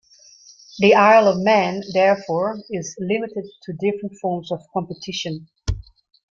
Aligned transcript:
The 0.79 0.95
Isle 0.95 1.27
of 1.27 1.43
Man 1.43 1.83
therefore 1.93 2.57
is 2.71 2.95
limited 2.97 3.45
to 3.61 3.73
different 3.73 4.15
forms 4.19 4.51
of 4.51 4.61
competition. 4.73 5.47